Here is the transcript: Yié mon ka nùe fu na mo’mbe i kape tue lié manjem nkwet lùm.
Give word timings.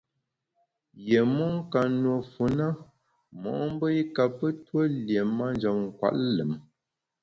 Yié 1.07 1.19
mon 1.35 1.53
ka 1.71 1.81
nùe 2.01 2.15
fu 2.31 2.43
na 2.57 2.67
mo’mbe 3.41 3.87
i 4.01 4.03
kape 4.15 4.47
tue 4.65 4.83
lié 5.05 5.21
manjem 5.37 5.77
nkwet 5.85 6.15
lùm. 6.35 6.51